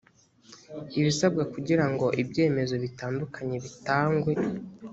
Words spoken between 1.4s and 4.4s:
kugira ngo ibyemezo bitandukanye bitangwe